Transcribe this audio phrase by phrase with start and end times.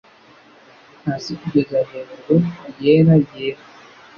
[1.05, 2.35] Hasi kugeza hejuru
[2.83, 3.61] yera yera,